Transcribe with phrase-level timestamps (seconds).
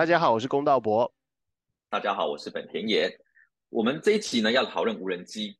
[0.00, 1.14] 大家好，我是龚道博。
[1.90, 3.20] 大家好，我是本田野。
[3.68, 5.54] 我们这一期呢要讨论无人机。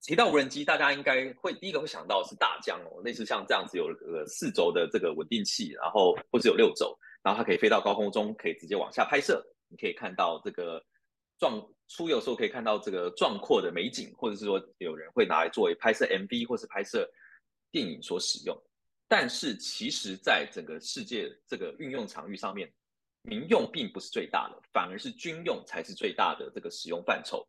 [0.00, 9.46] 提到无人机，大家应该会第一个会想到是大疆哦，类似像这样子有呃四轴的这个稳定器，然后或者有六轴，然后它可以飞到高空中，可以直接往下拍摄。
[9.68, 10.82] 你可以看到这个
[11.38, 17.06] 壮出游时候可以看到这个壮阔的美景，或者是说有人会拿来作为拍摄 MV 或是拍摄
[17.70, 18.58] 电影所使用。
[19.06, 22.72] 但是其实，在整个世界这个运用场域上面，
[23.26, 27.46] 民用并不是最大的，反而是军用才是最大的这个使用范畴。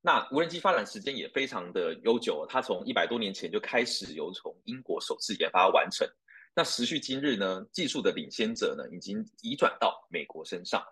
[0.00, 6.08] 那无人机发展时间也非常的悠久，它从一百多年前就开始由从英国首次研发完成。
[6.54, 10.82] 那时序今日呢，技术的领先者呢，已经移转到美国身上。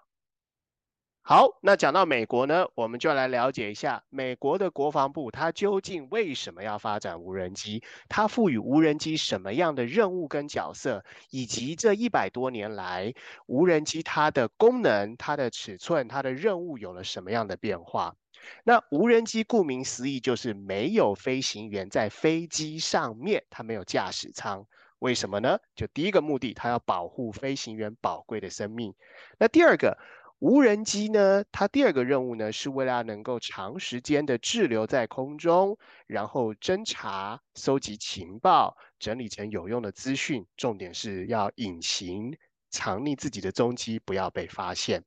[1.29, 7.83] 好，那讲到美国呢，我们就来了解一下美国的国防部，它究竟为什么要发展无人机？
[8.09, 11.05] 它赋予无人机什么样的任务跟角色？
[11.31, 13.13] 以及这一百多年来，
[13.47, 18.15] 无人机它的功能、它的尺寸、它的任务有了什么样的变化？
[18.63, 24.65] 那无人机顾名思义就是没有飞行员在飞机上面，它没有驾驶舱。
[25.01, 25.59] 为什么呢？
[25.75, 28.95] 就第一个目的，它要保护飞行员宝贵的生命。
[29.41, 29.99] 那第二个。
[30.39, 40.47] 无人机呢，它第二个任务呢，是为了能够长时间的滞留在空中，然后侦查、搜集情报、整理成有用的资讯。
[40.57, 42.37] 重点是要隐形、
[42.71, 45.05] 藏匿自己的踪迹，不要被发现。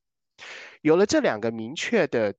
[0.82, 2.34] 有了这两个明确的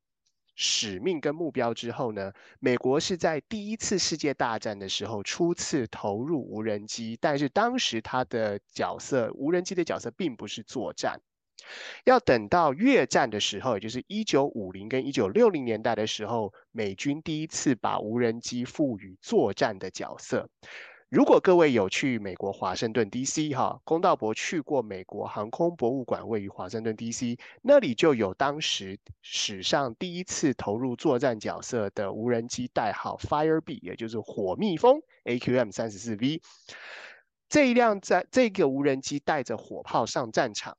[0.56, 11.20] 使命跟目标之后呢，美国是在第一次世界大战的时候初次投入无人机，但是当时它的角色，无人机的角色并不是作战。
[12.05, 20.48] 要等到越战的时候，也就是一九五零跟一九六零年代的时候，美军第一次把无人机赋予作战的角色。
[21.08, 23.52] 如果各位有去美国华盛顿 D.C.
[23.52, 27.36] 哈，龚道博去过美国航空博物馆，位于华盛顿 D.C.
[27.63, 35.73] 那里就有当时史上第一次投入作战角色的无人机，代号 Firebee，也就是火蜜蜂 A.Q.M.
[35.73, 36.40] 三十四 V。
[37.48, 40.77] 这一辆在这个无人机带着火炮上战场。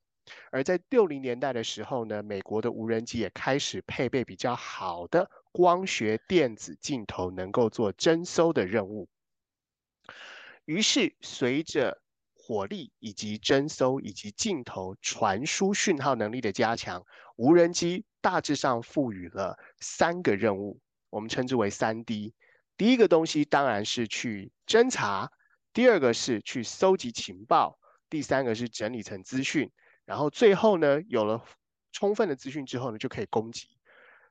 [0.52, 9.08] 而在六零年代的时候呢，美国的无人机也开始配备比较好的光学电子镜头，能够做侦搜的任务。
[10.66, 12.02] 于是，随着
[12.34, 17.06] 火力以及侦搜以及镜头传输讯号能力的加强，
[17.36, 22.34] 无人机大致上赋予了三个任务，我们称之为三 D。
[22.78, 25.32] 第一个东西当然是去侦查，
[25.74, 27.78] 第二个是去搜集情报，
[28.10, 29.72] 第三个是整理成资讯。
[30.06, 31.46] 然后最后呢，有了
[31.94, 33.68] 充分的资讯之后呢，就可以攻击。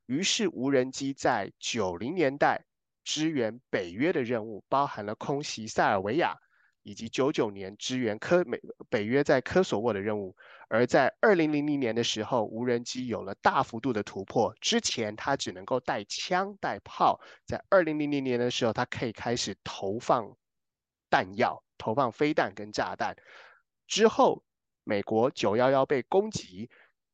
[0.06, 2.64] 于是无人机在九零年代
[3.04, 6.36] 支援北约的任务，包含了空袭塞尔维亚，
[6.82, 10.36] 以及九九年支援科美北约在科索沃的任务。
[10.68, 14.54] 而在二零零零年的时候，无人机有了大幅度的突破。
[14.60, 20.36] 之前它只能够带枪带炮，在二零零零年的时候，它可以开始投放
[21.08, 23.16] 弹药、投放飞弹跟炸弹。
[23.86, 24.42] 之后。
[24.84, 26.68] 美国九幺幺被攻击，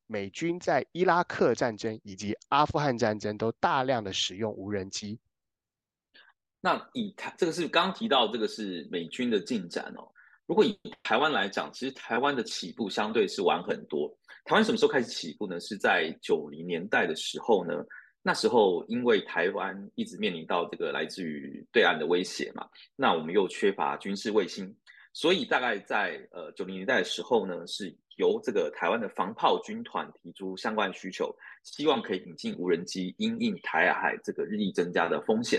[0.07, 5.19] 美军在伊拉克战争以及阿富汗战争都大量的使用无人机。
[6.61, 10.09] 那以台这个是刚提到这个是美军的进展哦。
[10.47, 14.09] 如果以台湾来讲，其实台湾的起步相对是晚很多。
[14.45, 15.59] 台湾什么时候开始起步呢？
[15.61, 17.85] 是在九零年代的时候呢。
[18.23, 24.75] 那时候因为台湾一直面临到这个来自于对岸的威胁嘛，那我们又缺乏军事卫星。
[25.17, 35.59] 所以大概在呃九零年代的时候呢，是由这个台湾的防炮军团提出相关需求，希望可以引进无人机，因应台海这个日益增加的风险。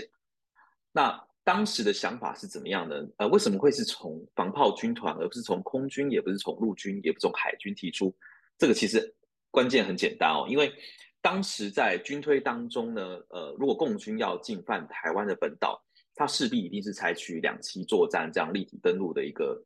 [0.92, 3.04] 那当时的想法是怎么样呢？
[3.16, 8.16] 呃，为什么会是从防炮军团，而不是从空军，也不是从陆军，也不是从海军提出？
[8.58, 9.12] 这个其实
[9.50, 10.72] 关键很简单哦，因为
[11.20, 15.82] 当时在军推当中呢，呃，如果共军要进犯台湾的本岛。
[16.18, 19.62] 它势必一定是采取两栖作战这样立体登陆的一个，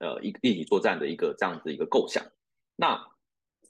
[0.00, 2.22] 呃，一立体作战的一个这样子一个构想。
[2.76, 3.02] 那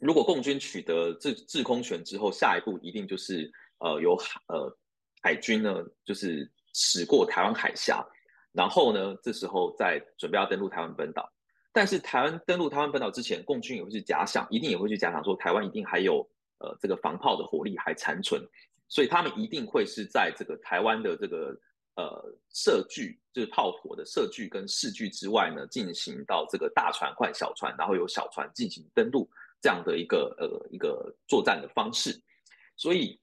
[0.00, 3.48] 如果共军取得制制空权之后，下一步一定就是
[3.78, 4.76] 呃由海呃
[5.22, 8.04] 海军呢，就是驶过台湾海峡，
[8.50, 11.32] 然后呢，这时候再准备要登陆台湾本岛。
[11.72, 16.28] 但是台湾登陆台湾本岛之前，共军也会去假想，一定也会去假想说台湾一定还有
[16.58, 18.42] 呃这个防炮的火力还残存，
[18.88, 21.56] 所以他们一定会是在这个台湾的这个。
[21.96, 29.30] 呃，射距就是炮火的射距跟视距之外呢，进行到这个大船换小船，然后由小船进行登陆
[29.60, 32.20] 这样的一个呃一个作战的方式。
[32.76, 33.20] 所以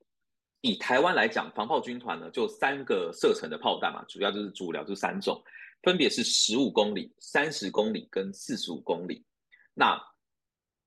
[0.62, 5.44] 以台湾来讲，防炮军团呢就三个射程的炮弹嘛，主要就是主料就三种，
[5.83, 9.25] 分别是十五公里、三十公里跟四十五公里。
[9.74, 10.01] 那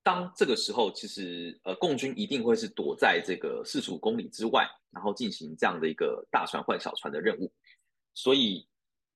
[0.02, 7.52] 当这个时候，其实呃，共军一定会是躲在这个四十五公里之外，然后进行这样的一个大船换小船的任务。
[8.14, 8.66] 所以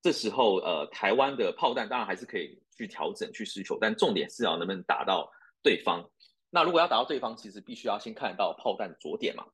[0.02, 5.30] 这时候，呃，台湾的炮弹当然还是可以去调整、去需求，但重点是要能不能打到
[5.62, 6.04] 对方。
[6.50, 9.44] 那如果要打到对方，其实必须要先看到炮弹着点嘛。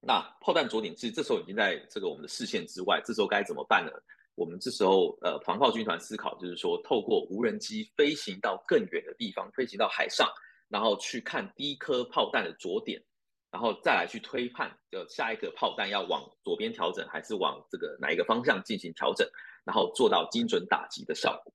[0.00, 3.92] 那炮弹着点其实这时候已经在这个我们的视线之外，这时候该怎么办呢？
[4.34, 10.26] 我们这时候，呃，防炮军团思考就是说，透过无人机飞行到更远的地方，飞行到海上，
[10.68, 13.02] 然后去看第一颗炮弹的着点，
[13.52, 19.28] 然后再来去推判，就下一个炮弹要往左边调整，还是往这个哪一个方向进行调整，
[19.62, 21.52] 然后做到精准打击的效果。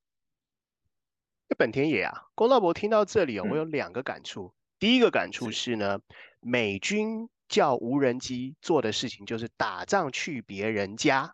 [1.57, 4.53] 本田野啊，龚道博听到这里哦，我有两个感触。
[4.77, 5.99] 第一个感触是呢，
[6.39, 11.33] 美军叫无人机做的事情就是打仗去别人家。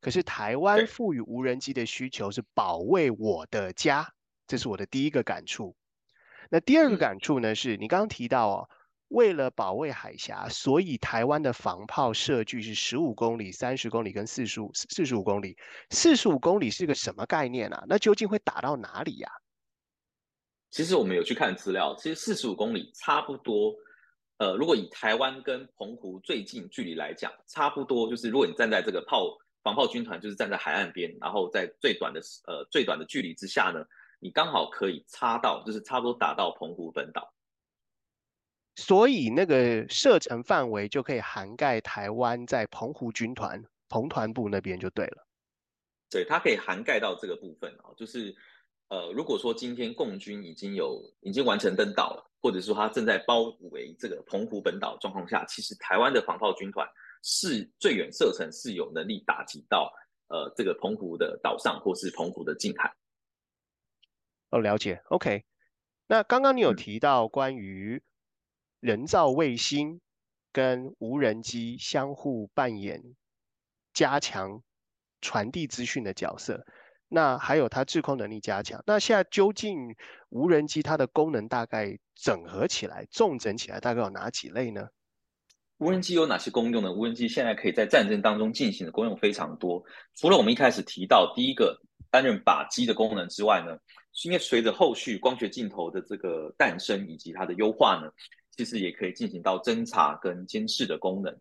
[0.00, 4.14] 可是台湾赋予无人机的需求是保卫我的家，
[4.46, 5.76] 这是我的第一个感触。
[6.48, 7.54] 那第二个感触呢？
[7.54, 8.68] 是你刚刚提到哦，
[9.12, 15.56] 为了保卫海峡，所以台湾的防炮射距是十五公里、三十公里跟四十五、四十五公里。
[15.90, 17.84] 四十五公里是个什么概念啊？
[17.86, 19.30] 那究竟会打到哪里呀？
[20.70, 23.74] 其实我们有去看资料，其实四十五公里差不多。
[24.38, 29.38] 呃，如果以台湾跟澎湖最近距离来讲，差不多就是如果你站在这个炮。
[29.64, 33.84] 防炮军团就是站在海岸边，然后在最短的呃最短的距离之下呢，
[34.18, 37.32] 你刚好可以插到，就是差不多打到澎湖本岛，
[38.74, 45.26] 所以那个射程范围就可以涵盖台湾在澎湖军团澎团部那边就对了。
[46.10, 48.34] 对，它可以涵盖到这个部分啊，就是
[48.88, 56.86] 呃如果说今天共军已经有已经完成登岛了，或者说他正在包围这个澎湖本岛状况下，其实台湾的防炮军团。
[57.24, 59.92] 是最远射程是有能力打击到
[60.26, 62.92] 呃这个澎湖的岛上或是澎湖的近海。
[64.50, 65.00] 哦，了解。
[65.04, 65.44] OK，
[66.08, 68.02] 那刚刚你有提到关于
[68.82, 70.00] 人造卫星
[70.50, 73.00] 跟无人机相互扮演、
[73.94, 74.60] 加强
[75.20, 76.66] 传递资讯的角色，
[77.06, 78.82] 那还有它制空能力加强。
[78.84, 79.94] 那现在究竟
[80.30, 84.88] 无人机它的功能大概整合起来、重整起来，大概有哪几类呢？
[85.78, 86.92] 无人机有哪些功用呢？
[86.92, 89.80] 无人机现在可以在战争当中进行的功用非常多。
[90.16, 91.80] 除了我们一开始提到第一个
[92.10, 93.78] 担任靶机的功能之外呢，
[94.24, 98.10] 因为随着后续光学镜头的这个诞生以及它的优化呢，
[98.56, 101.36] 其实也可以进行到侦查跟监视的功能。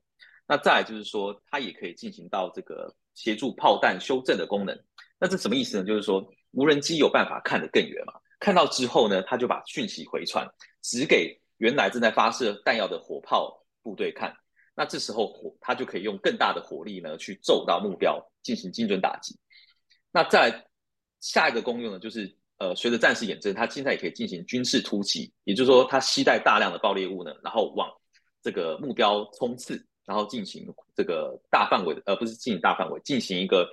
[0.47, 4.77] 那再来就是说，它也可以进行到这个协助炮弹修正的功能。
[5.19, 5.83] 那这什么意思呢？
[5.83, 8.13] 就是说无人机有办法看得更远嘛？
[8.39, 10.47] 看到之后呢，它就把讯息回传，
[10.81, 13.57] 只给原来正在发射弹药的火炮。
[13.83, 14.31] 部队看，
[14.75, 19.39] 那这时候火，它就可以用更大的火力呢，去揍到目标，进行精准打击。
[20.11, 20.67] 那再
[21.19, 27.89] 下一个功用呢，就是呃，随着战事演进，它现在也可以进行军事突击，也就是说，它携带大量的爆裂物呢，然后往
[28.43, 33.67] 这个目标冲刺，然后进行这个大范围的，呃，不是进行大范围，进行一个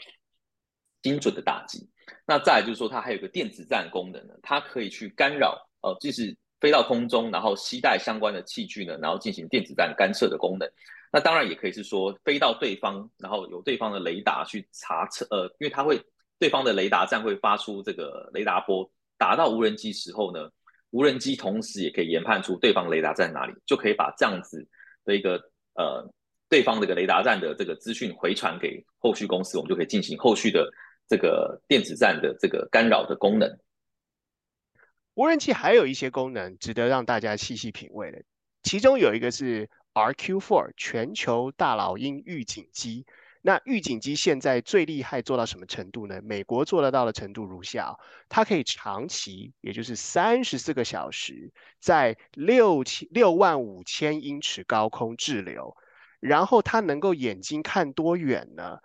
[1.02, 1.86] 精准的打击。
[2.26, 6.36] 那再就是说，它还有个电子战功能呢，它可以去干扰，呃，就是。
[6.60, 10.68] 飞到空中，然后携带相关的器具呢，然后进行电子战干涉的功能。
[11.12, 16.02] 那当然也可以是说飞到对方，然后有对方的雷达去查测，呃，因为它会
[16.38, 20.48] 对方的雷达站会发出这个雷达波，打到无人机时候呢，
[20.90, 24.66] 无人机同时也可以研判出对方雷达在哪里，就可以把这样子
[25.04, 25.34] 的一个
[25.74, 26.08] 呃
[26.48, 30.70] 对方这个雷达站的这个资讯回传给后续公司，我们就可以进行后续的
[31.08, 33.58] 这个电子战的这个干扰的功能。
[35.14, 38.22] 无人机还有一些功能值得让大家细细品味的，
[38.62, 43.04] 其中有一个是 RQ4 全球大老鹰预警机。
[43.40, 46.20] 那预警机现在最厉害做到什么程度呢？
[46.22, 47.96] 美国做得到的程度如下：
[48.28, 55.76] 它可以长期，也就是三十四个小时，在六千六万五千英尺高空滞留，
[56.20, 58.78] 然后它能够眼睛看多远呢？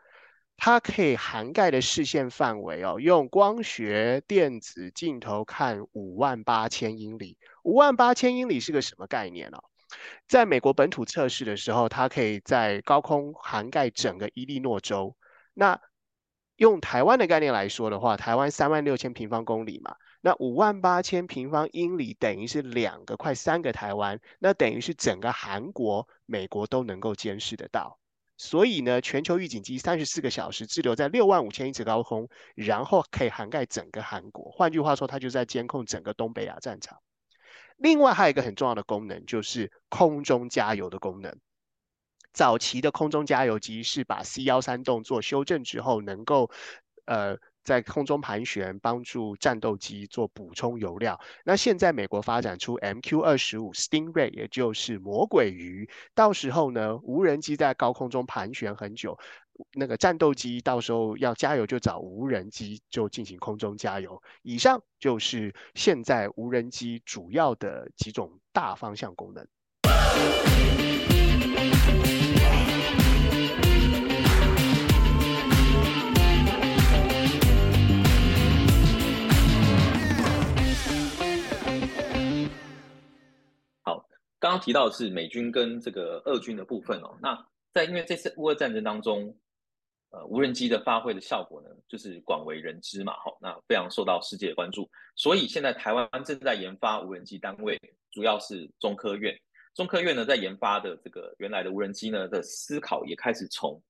[0.55, 7.37] 它可以涵盖的视线范围哦，用光学电子镜头看五万八千英里。
[7.63, 9.57] 五万八千英里是个什么概念呢？
[10.27, 15.15] 在美国本土测试的时候，它可以在高空涵盖整个伊利诺州。
[15.53, 15.79] 那
[16.57, 27.99] 用台湾的概念来说的话，台湾三万六千平方公里嘛，那五万八千平方英里等于是两个快三个台湾，那等于是整个韩国、美国都能够监视得到。
[28.35, 34.51] 所以呢，全球预警机三十四个小时滞留在六万五千英尺高空，然后可以涵盖整个韩国。
[34.51, 36.99] 换句话说，它就在监控整个东北亚战场。
[37.83, 41.37] 另外还有一个很重要的功能，就是空中加油的功能。
[42.31, 46.49] 早期的空中加油机是把 C 幺三动作修正之后，能够
[47.03, 51.19] 呃在空中盘旋，帮助战斗机做补充油料。
[51.45, 55.89] 那现在美国发展出 MQ 二十五 Stingray，也就是魔鬼鱼。
[56.13, 59.17] 到时候呢，无人机在高空中盘旋很久，
[59.73, 64.21] 那个战斗机到时候要加油就找无人机就进行空中加油。
[64.41, 69.47] 以上就是现在无人机主要的几种大方向功能。
[84.43, 87.33] 刚刚提到的是美军跟这个俄军的部分哦，那
[87.73, 89.33] 在因为这次乌俄战争当中，
[90.09, 94.85] 呃，无人机的发挥的效果呢，就是广为人知嘛，好，那非常受到世界的关注，
[95.15, 97.79] 所以现在台湾正在研发无人机单位，
[98.11, 99.33] 主要是中科院，
[99.75, 103.81] 中科院呢在研发的这个原来的无人机呢的思考也开始从，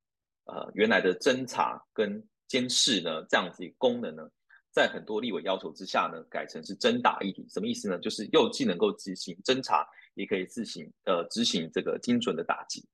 [0.45, 4.29] 呃，原来的侦查跟监视呢这样子功能呢，
[4.71, 7.97] 在很多立委要求之下呢，改成是侦打一体，什么意思呢？
[7.97, 9.83] 就是又既能够执行侦查。
[10.13, 12.85] 也可以自行呃执行这个精准的打击。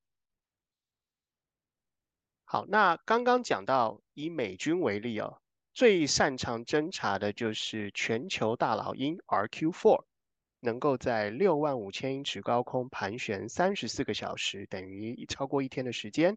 [2.45, 5.39] 好，那刚刚讲到以美军为例哦，
[5.73, 10.03] 最擅长侦查的就是全球大老鹰 RQ-4，
[10.61, 16.35] 能够在六万五千英尺高空盘旋三十四个小时，等于超过一天的时间，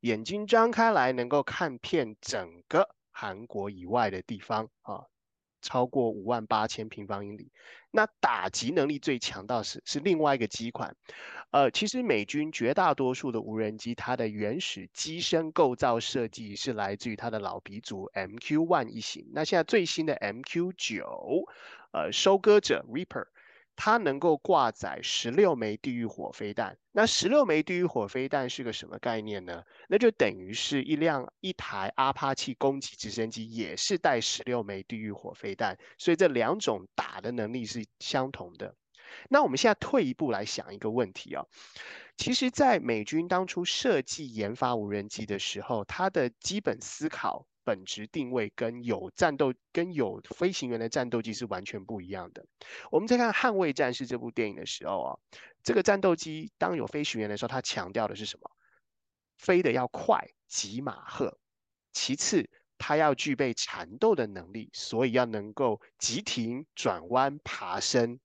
[0.00, 5.09] 眼睛张开来能够看遍整个韩国以外的地方啊。
[5.62, 7.50] 超过五万八千平方英里，
[7.90, 10.96] 那打击能力最强到是是另外一个机款，
[11.50, 21.44] 呃，其实美军绝大多数的无人机，它的原始机身构造设计是来自于它的老鼻祖 MQ One 一型，那现在最新的 MQ 九，
[21.92, 23.26] 呃，收割者 Reaper。
[23.82, 26.76] 它能够挂载十六枚地狱火飞弹。
[26.92, 29.64] 那十六枚地狱火飞弹是个什么概念呢？
[29.88, 38.74] 那就等于是一辆一台阿帕奇攻击直升机也是带十六枚地狱火飞弹，所以这两种打的能力是相同的。
[39.30, 41.46] 那我们现在退一步来想一个问题啊，
[42.18, 47.46] 其实，在美军当初设计研发无人机的时候，它的基本思考。
[47.64, 52.44] 本质定位跟有战斗、跟有飞行员的战斗机是完全不一样的。
[52.90, 55.18] 我们在看《捍卫战士》这部电影的时候啊，
[55.62, 58.50] 这个战斗机当有飞行员的时候，它强调的是什么？
[59.36, 61.38] 飞得要快，几马赫。
[61.92, 62.48] 其次，
[62.78, 68.20] 它要具备缠斗的能力，所以要能够急停、转弯、爬升。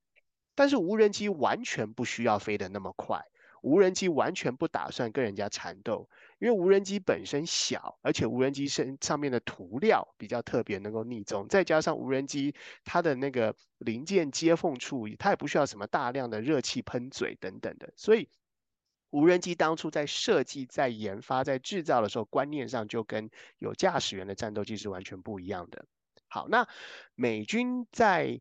[0.56, 3.22] 但是无人机完全不需要飞得那么快，
[3.62, 6.10] 无人机完全不打算跟人家缠斗。
[6.46, 18.30] 因为无人机本身小，而且无人机身上面的涂料比较特别，能够逆中，再加上无人机它的那个零件接缝处，它也不需要什么大量的热气喷嘴等等的，所以
[19.10, 25.88] 无人机当初在设计、在研发、在制造的时候，观念上就跟有驾驶员的战斗机是完全不一样的。
[26.28, 26.68] 好，那
[27.16, 28.40] 美军在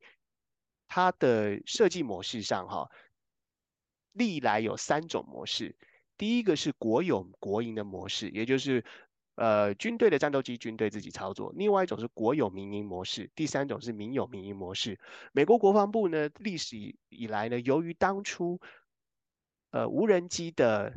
[0.89, 2.91] 它的设计模式上，哈，
[4.13, 5.75] 历来有三种模式。
[6.17, 8.85] 第一个是国有国营的模式，也就是
[9.35, 15.01] 呃军队的战斗机军队自己操作；另外一种是国有民营模式；第三种是民有民营模式。
[15.33, 16.77] 美国国防部呢，历史
[17.09, 18.61] 以来呢，由于当初
[19.71, 20.95] 呃无人机的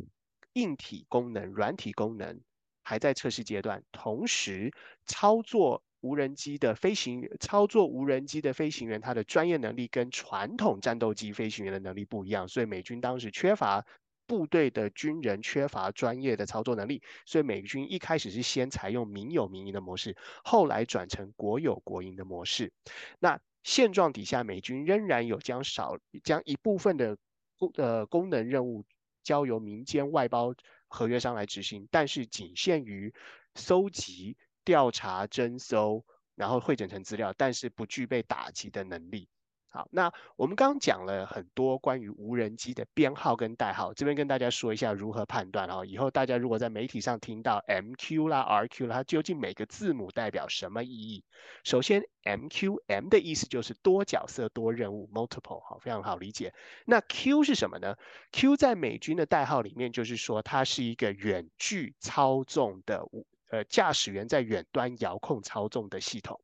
[0.54, 2.42] 硬体功能、软体功能
[2.84, 4.72] 还在测试阶段，同时
[5.06, 13.84] 操作无人机的飞行操作无人机的飞行员他的专业能力跟传统战斗机飞行员的能力不一样，所以美军当时缺乏。
[14.28, 22.72] 部队的军人缺乏专业的操作能力，所以美军一开始是先采用民有民营的模式，后来转成国有国营的模式。
[23.20, 27.18] 那现状底下，美军仍然有将少将一部分的
[27.58, 28.86] 功呃功能任务
[29.24, 30.54] 交由民间外包
[30.88, 33.14] 合约商来执行，但是仅限于
[33.56, 36.06] 搜集、调查、征收，
[36.36, 39.28] 然后汇整成资料，但是不具备打击的能力。
[39.70, 45.86] 好，那我们刚讲了很多关于无人机的编号跟代号，这边跟大家说一下如何判断哦。
[45.86, 51.24] 以后大家如果在媒体上听到 MQ 啦、RQ 啦，它究竟每个字母代表什么意义？
[51.64, 56.54] 首先，MQ，M 的意思就是多角色、多任务，multiple，好，非常好理解。
[56.86, 57.98] 那 Q 是什么呢
[58.32, 63.04] ？Q 在美军的代号里面就是说它是一个远距操纵的，
[63.52, 66.40] 呃，驾驶员在远端遥控操纵的系统。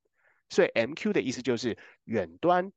[0.49, 2.71] 所以 MQ 的意思就是远端。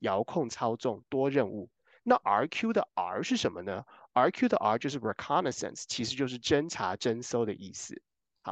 [0.00, 1.70] 遥控操纵多任务，
[2.02, 8.02] 那 RQ 的 R 是什么呢？RQ 的 R 就是 reconnaissance，其实就是侦查、侦搜的意思。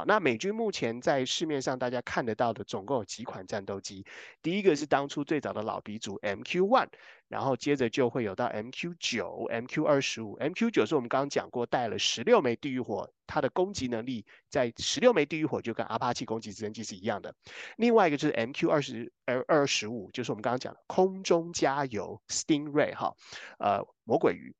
[0.05, 4.05] 那美军目前在市面上大家看得到的总共有几款战斗机？
[4.41, 6.89] 第一个是当初最早的老鼻祖 MQ One，
[7.27, 10.37] 然后接着就会有到 MQ 九、MQ 二十五。
[10.39, 17.33] MQ 九是我们刚刚讲过，带了十六枚地狱火，它的攻击能力在十六枚地狱火就跟阿帕奇攻击直升机是一样的。
[17.77, 23.15] 另外一个就是 MQ 二十二二十五，就是我们刚刚讲的空中加油 Stingray 哈，
[23.59, 24.53] 呃魔鬼鱼，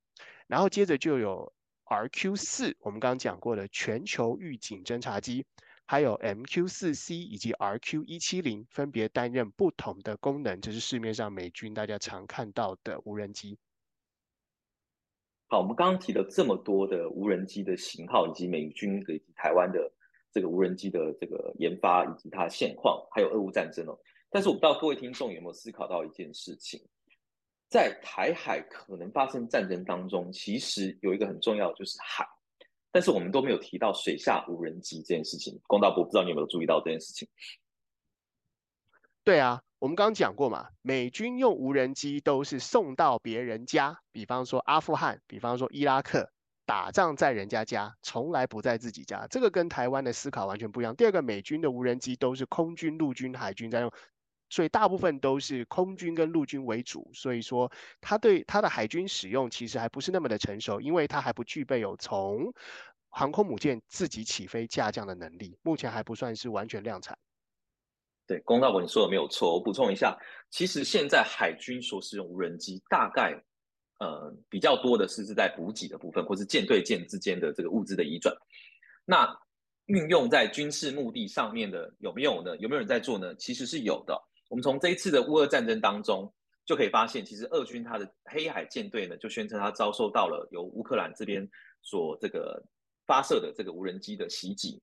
[0.48, 1.52] 然后接着就有。
[1.90, 5.46] RQ 四，我们刚刚讲过的全球预警侦察机，
[5.86, 10.60] 还有 MQ 四 C 以及 RQ 一七零，分别担任不同的功能。
[10.60, 13.58] 这是市面上美军大家常看到的无人机。
[15.48, 19.90] 好，我们刚刚提了这么多的无人机的型号，以及美军以及台湾的
[20.30, 23.98] 这个无人机的这个研发以及它现况，还有俄乌战争哦。
[24.30, 26.82] 但是我不知道各位听众有没有思考到一件事情。
[27.70, 32.26] 在台海可能发生战争当中，其实有一个很重要，就是海，
[32.92, 35.60] 但是我们都没有提到水下无人机这件事情。
[35.68, 37.28] 公道部不知道你有没有注意到这件事情？
[39.26, 46.32] 对啊，我们刚刚讲过嘛，美军用无人机都是送到别人家，比方说阿富汗，比方说伊拉克，
[46.66, 49.28] 打仗在人家家，从来不在自己家。
[49.30, 50.96] 这个跟台湾的思考完全不一样。
[50.96, 53.92] 第二个，美军的无人机都是空军、陆军、海军在用。
[54.50, 62.54] 所以大部分都是空军跟陆军为主，所以说它对它的海军使用其实还不是那么的成熟，因为它还不具备有从
[63.10, 67.18] 航空母舰自己起飞下降的能力，目前还不算是完全量产。
[68.28, 70.18] 对，龚道博你说的没有错，我补充一下，
[70.50, 73.34] 其实现在海军所使用无人机，大概
[74.00, 78.36] 呃比较多的是是在补给的部分，或是舰对舰之间的这个物资的移转。
[79.06, 79.34] 那
[79.86, 82.58] 运用在军事目的上面的有没有呢？
[82.58, 83.34] 有没有人在做呢？
[83.36, 84.22] 其实是有的。
[84.48, 86.32] 我们从这一次的乌俄战争当中
[86.66, 91.50] 就可以发现，其实俄军他的黑海舰队呢，就宣称他遭受到了由乌克兰这边
[91.82, 92.64] 所这个
[93.06, 94.82] 发射的这个无人机的袭击。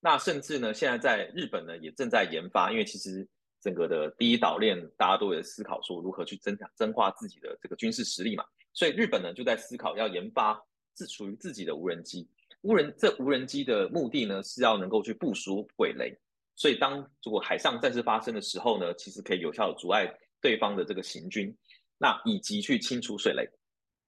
[0.00, 3.26] 那甚至呢，现在在日本呢也正在研发，因为其实
[3.60, 12.28] 整个的第一岛链大家都有思考说如何去增强增化自己的这个军事实力嘛，所以日本呢就在思考要研发自属于自己的无人机。
[12.60, 16.16] 无人这无人机的目的呢是要能够去部署鬼雷。
[16.56, 20.08] 所以，当如果海上战事发生的时候呢，其实可以有效的阻碍
[20.40, 21.52] 对方的这个行军，
[21.98, 23.44] 那以及去清除水雷。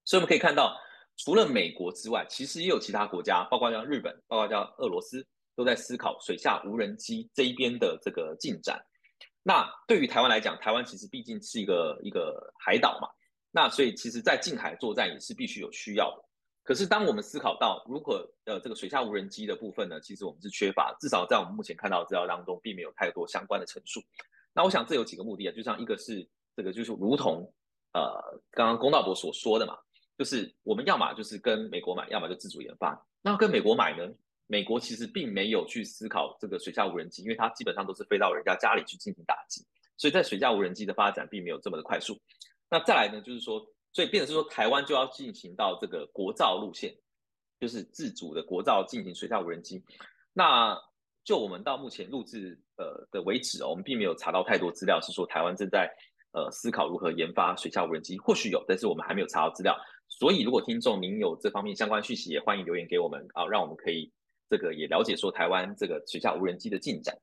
[0.04, 0.78] 所以我们可以看到，
[1.16, 8.80] 除了美国之外，其实也有其他国家，包括像日本，包括像俄罗斯，都在思考水下无人机这一边的这个进展。
[9.42, 13.08] 那对于台湾来讲，台湾其实毕竟是一个一个海岛嘛，
[13.50, 16.25] 那所以其实在近海作战也是必须有需要的。
[16.66, 24.02] 可是，当我们思考到如果呃这个水下无人机的部分呢，其实我们是缺乏，至少在我们目前看到资料当中，并没有太多相关的陈述。
[24.52, 27.48] 那我想这有几个目的啊，就像一个是这个就是如同
[27.92, 29.78] 呃刚刚龚道博所说的嘛，
[30.18, 33.00] 就是我们要么就是跟美国买，要么就自主研发。
[33.22, 34.12] 那跟美国买呢，
[34.48, 39.64] 美国其实并没有去思考这个水下无人机，因为它基本上都是飞到人家家里去进行打击，
[39.96, 42.18] 所以在水下无人机的发展并没有这么的快速。
[42.68, 43.64] 那再来呢，就是说。
[43.96, 46.94] 所以，变成是说，台湾就要进行到这个国造路线，
[47.58, 49.82] 就是自主的国造进行水下无人机。
[50.34, 50.78] 那
[51.24, 55.90] 就我们到目前录制呃的为止哦，我们并没有查到太多资料，是说台湾正在
[56.32, 58.18] 呃思考如何研发水下无人机。
[58.18, 59.74] 或许有，但是我们还没有查到资料。
[60.08, 64.12] 所以，如果听众您有这方面相关讯息，也欢迎留言给我们啊，让我们可以
[64.50, 67.16] 这个也了解说台湾这个水下无人机的进展。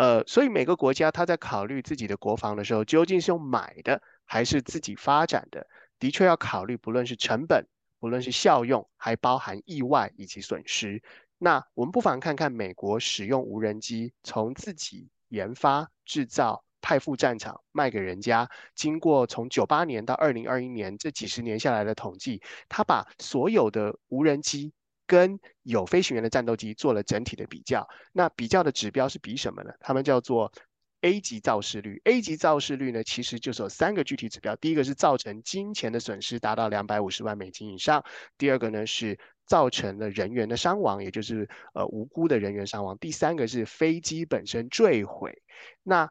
[0.00, 5.66] 呃，所以每个国家他在考虑自己的国防的时候，究竟是用买的还是自己发展的，
[5.98, 7.66] 的确要考虑，不论是成本，
[7.98, 11.02] 不论是效用，还包含意外以及损失。
[11.36, 24.72] 那我们不妨看看美国使用无人机，从自己研发、制造、派赴战场、卖给人家，经过从九八年到二零二一年这几十年下来的统计，他把所有的无人机。
[25.10, 29.72] 跟有飞行员的战斗机做了整体的比较，那比较的指标是比什么呢？
[29.80, 30.52] 他们叫做
[31.00, 32.00] A 级肇事率。
[32.04, 34.54] A 级肇事率呢，其实就是有三个具体指标。
[34.54, 38.02] 第一个是造成金钱的损失达到两百五十万美金以上；
[38.38, 45.42] 第二个呢是造成了人员的伤亡，也就是呃无辜的人员伤亡；第三个是飞机本身坠毁。
[45.82, 46.08] 那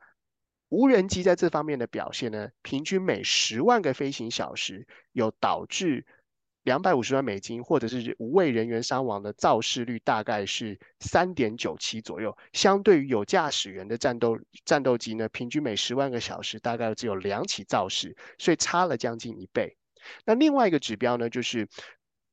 [0.67, 6.05] 无人机在这方面的表现呢，平均每十万个飞行小时有导致。
[6.63, 19.77] 两百五十万美金，或者是无畏人员伤亡的肇事率大概是三点九七左右，相对于有驾驶员的战斗战斗机呢，平均每十万个小时大概只有两起肇事，所以差了将近一倍。
[20.25, 21.67] 那另外一个指标呢，就是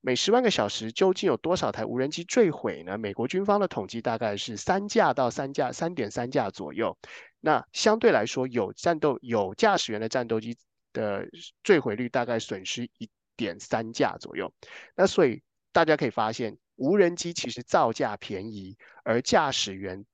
[0.00, 2.98] 每十万个小时究竟有多少台无人机坠毁呢？
[2.98, 6.98] 美国军方的统计大概是三架到三架，三点三架左右。
[7.40, 10.56] 那相对来说，有战斗有驾驶员的战斗机
[10.92, 11.26] 的
[11.62, 13.08] 坠毁率大概损失一。
[13.36, 14.52] 点三架左右，
[14.94, 20.04] 那所以大家可以发现，无人机其实造价便宜，而驾驶员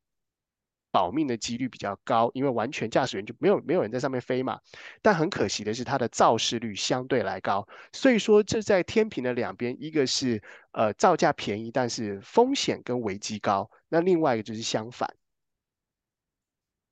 [0.91, 4.61] 保命的几率比较高，因为完全驾驶员就没有没有人在上面飞嘛。
[5.01, 15.15] 但很可惜的是，它的肇事率相对来高，所以说这在天平的两边，一个是呃造价便宜，但是风险跟危机高，那另外一个就是相反。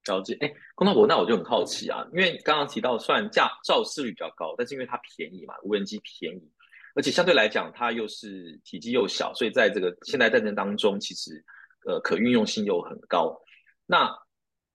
[0.06, 6.50] 了解，哎，龚道博，那我就很好奇啊，因为刚刚提到，虽然价肇事率比较高，但是因为它便宜嘛，无人机便宜，
[6.94, 11.44] 而且相对来讲，它又是体积又小，所以在这个现代战争当中，其实
[11.86, 13.38] 呃可运用性又很高。
[13.86, 14.10] 那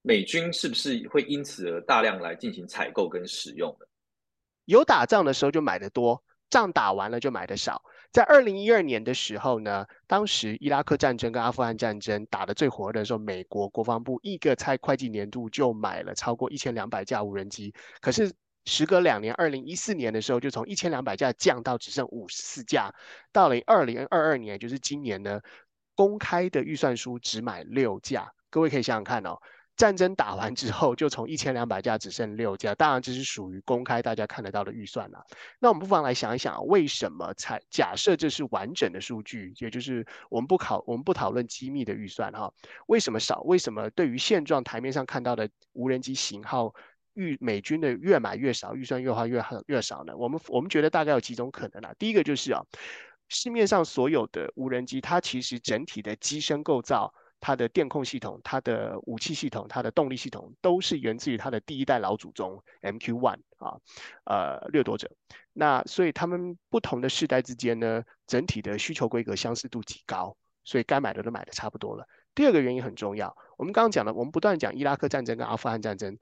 [0.01, 3.85] 美军是不是会因此而大量来进行采购跟使用呢？
[4.65, 7.81] 有打仗的时候就买的多，仗打完了就买的少。
[8.15, 17.73] 在二零一二年的时候呢，当时伊拉克战争跟阿富汗战争打得最火热的时候，美国国防部一个才会计年度就买了超过一千两百架无人机。
[17.99, 18.31] 可是
[18.63, 22.89] 时隔两年，二零一四年的时候就从一千两百架降到只剩五十四架。
[23.33, 25.41] 到了二零二二年，就是今年呢，
[25.93, 28.31] 公开的预算书只买六架。
[28.49, 29.37] 各位可以想想看哦，
[29.77, 35.25] 战争打完之后，就从一千两百架只剩六架，当然这是属于公开大家看得到的预算了。
[35.59, 42.53] 那我们不妨来想一想，为什么才假设这是完整的数据，也就是我们不考我们不讨论机密的预算哈？
[42.87, 43.41] 为什么少？
[43.41, 46.73] 为什么对于现状台面上看到的无人机型号，
[47.13, 50.15] 预美军的越买越少，预算越花越越少呢？
[50.15, 51.93] 我们我们觉得大概有几种可能啊。
[51.99, 52.63] 第一个就是啊，
[53.27, 57.13] 市面上所有的无人机，它其实整体的机身构造。
[57.45, 63.77] 它的电控系统、它的武器系统、它的动力系统，都是源自于它的第一代老祖宗 MQ One 啊，
[64.23, 65.11] 呃，掠夺者。
[65.53, 72.07] 那所以他们不同的世代之间呢，整体的需求规格相似度极高，所以该买的都买的差不多了。
[72.33, 76.17] 第二个原因很重要，我们刚刚讲了，我们不断讲伊拉克战争跟阿富汗战争。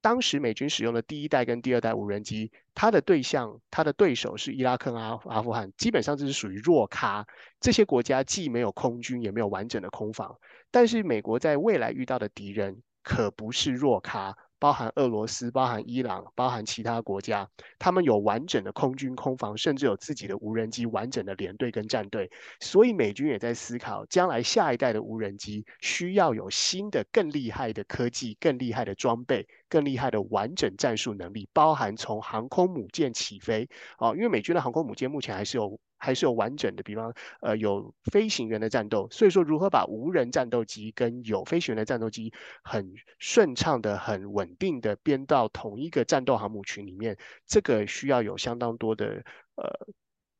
[0.00, 7.26] 当时美军使用的第一代跟第二代无人机，它的对象、它的对手是伊拉克、阿阿富汗，基本上这是属于弱咖。
[7.60, 10.38] 这些国家既没有空军，也没有完整的空防。
[10.70, 14.36] 但是美国在未来遇到的敌人可不是弱咖。
[14.58, 22.30] 包含俄罗斯、包含伊朗、包含其他国家，他们有完整的空军空防，甚至有自己的无人机完整的连队跟战队。
[22.60, 33.68] 所以美军也在思考，将来下一代的无人机需要有新的、更厉害的科技、更厉害的装备、更厉害的完整战术能力，包含从航空母舰起飞。
[33.98, 35.78] 哦，因为美军的航空母舰目前还是有。
[35.98, 42.32] 还是有完整的，比方呃有飞行员的战斗，所以说如何把无人战斗机跟有飞行员的战斗机
[42.62, 49.24] 很顺畅的、很稳定的编到同一个战斗航母群里面，这个需要有相当多的
[49.56, 49.88] 呃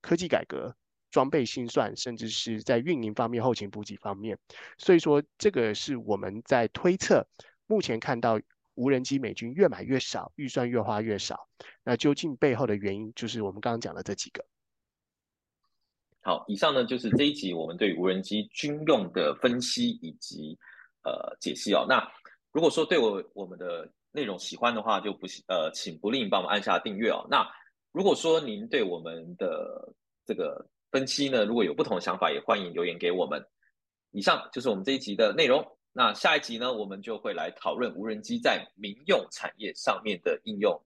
[0.01, 0.77] 科技改革、
[1.11, 4.39] 装备心算，甚至是在运营方面、后勤补给方面。
[4.79, 7.27] 所以说这个是我们在推测，
[7.67, 8.41] 目前看到
[8.75, 11.49] 无人机美军越买越少，预算越花越少，
[11.83, 14.47] 那究竟背后的原因就是我们刚刚讲的这几个。
[16.29, 20.59] 好，以上呢就是这一集我们对无人机军用的分析以及
[21.03, 21.87] 呃解析哦。
[21.89, 22.07] 那
[22.53, 27.27] 如果说对我我们的内容喜欢的话，就不呃请不吝帮我们按下订阅哦。
[27.31, 27.49] 那
[27.93, 29.91] 如果说您对我们的
[30.27, 33.43] 这个分析呢，如果有不同的想法，也欢迎留言给我们。
[34.11, 35.67] 以上就是我们这一集的内容。
[35.95, 40.79] 那下一集呢，我们就会来讨论无人机在民用产业上面的应用。